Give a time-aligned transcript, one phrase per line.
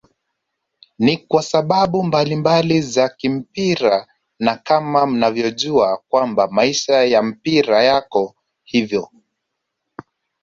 [0.99, 4.07] Ni kwasababu mbalimbali za kimpira
[4.39, 9.09] na kama mnavyojua kwamba maisha ya mpira yako hivyo